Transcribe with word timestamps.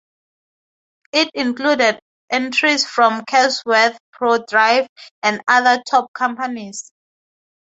It 1.11 1.29
included 1.35 1.99
entries 2.31 2.87
from 2.87 3.21
Cosworth, 3.21 3.97
Prodrive, 4.11 4.87
and 5.21 5.41
other 5.47 5.79
top 5.87 6.11
companies. 6.13 6.91